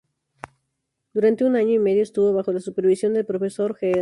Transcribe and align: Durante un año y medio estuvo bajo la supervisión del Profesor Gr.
Durante 1.13 1.45
un 1.45 1.55
año 1.55 1.73
y 1.73 1.77
medio 1.77 2.01
estuvo 2.01 2.33
bajo 2.33 2.51
la 2.51 2.59
supervisión 2.59 3.13
del 3.13 3.27
Profesor 3.27 3.77
Gr. 3.79 3.99